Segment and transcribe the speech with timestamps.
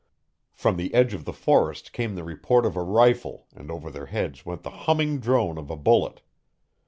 [0.55, 4.07] From the edge of the forest came the report of a rifle and over their
[4.07, 6.23] heads went the humming drone of a bullet.